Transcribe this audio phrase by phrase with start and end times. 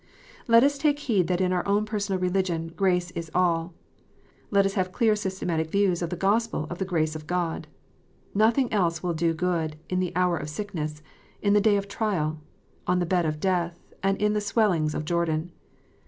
[0.47, 3.71] Let us take heed that in our own personal religion, grace is alL
[4.49, 7.67] Let us have clear systematic views of the Gospel of the grace of God.
[8.33, 11.03] Nothing else will do good in the hour of sick ness,
[11.43, 12.41] in the day of trial,
[12.87, 15.51] on the bed of death, and in the swellings of Jordan.